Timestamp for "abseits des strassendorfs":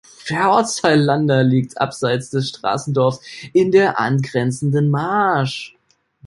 1.79-3.21